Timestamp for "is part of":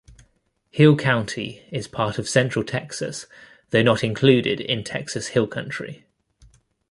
1.69-2.27